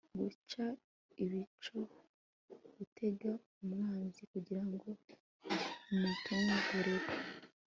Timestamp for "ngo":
4.71-4.89